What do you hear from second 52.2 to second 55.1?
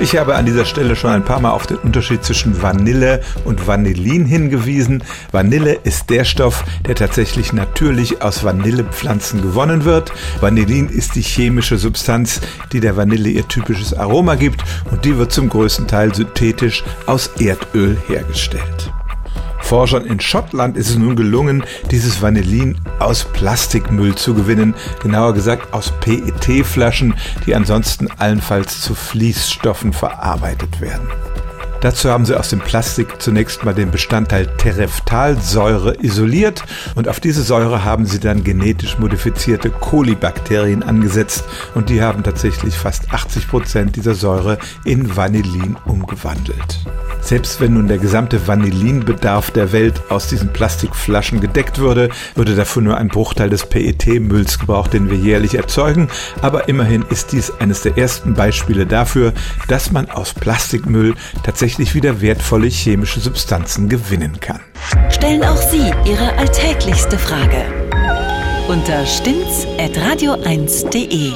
würde dafür nur ein Bruchteil des PET-Mülls gebraucht, den